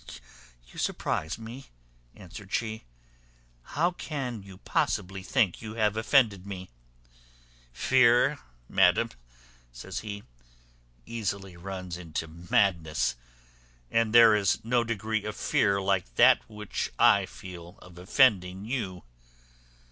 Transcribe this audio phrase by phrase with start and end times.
[0.73, 1.67] "You surprize me,"
[2.15, 2.85] answered she.
[3.77, 6.71] "How can you possibly think you have offended me?"
[7.71, 9.11] "Fear, madam,"
[9.71, 10.23] says he,
[11.05, 13.15] "easily runs into madness;
[13.91, 19.03] and there is no degree of fear like that which I feel of offending you.